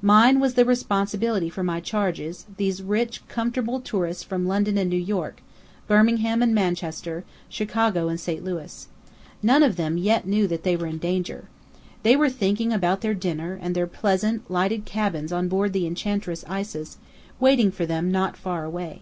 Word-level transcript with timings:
Mine 0.00 0.38
was 0.38 0.54
the 0.54 0.64
responsibility 0.64 1.50
for 1.50 1.64
my 1.64 1.80
charges, 1.80 2.46
these 2.56 2.80
rich, 2.84 3.20
comfortable 3.26 3.80
tourists 3.80 4.22
from 4.22 4.46
London 4.46 4.78
and 4.78 4.88
New 4.88 4.94
York, 4.96 5.42
Birmingham 5.88 6.40
and 6.40 6.54
Manchester, 6.54 7.24
Chicago 7.48 8.06
and 8.06 8.20
St 8.20 8.44
Louis. 8.44 8.86
None 9.42 9.64
of 9.64 9.74
them 9.74 9.96
knew 9.96 10.00
yet 10.02 10.24
that 10.50 10.62
they 10.62 10.76
were 10.76 10.86
in 10.86 10.98
danger. 10.98 11.46
They 12.04 12.14
were 12.14 12.30
thinking 12.30 12.72
about 12.72 13.00
their 13.00 13.12
dinner, 13.12 13.58
and 13.60 13.74
their 13.74 13.88
pleasant, 13.88 14.48
lighted 14.48 14.84
cabins 14.84 15.32
on 15.32 15.48
board 15.48 15.72
the 15.72 15.88
Enchantress 15.88 16.44
Isis, 16.48 16.98
waiting 17.40 17.72
for 17.72 17.84
them 17.84 18.12
not 18.12 18.36
far 18.36 18.64
away. 18.64 19.00